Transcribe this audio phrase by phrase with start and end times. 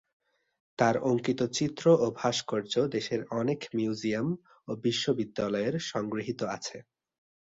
[0.79, 4.27] তার অঙ্কিত চিত্র ও ভাস্কর্য দেশের অনেক মিউজিয়াম
[4.67, 6.77] ও বিশ্ববিদ্যালয়ের সংগৃহীত আছে।